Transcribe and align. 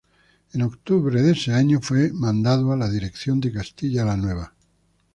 En 0.53 0.61
octubre 0.63 1.21
de 1.21 1.33
ese 1.33 1.53
año 1.53 1.79
fue 1.79 2.11
mandado 2.11 2.71
a 2.71 2.75
la 2.75 2.89
dirección 2.89 3.39
de 3.39 3.53
Castilla 3.53 4.03
la 4.03 4.17
Nueva. 4.17 4.55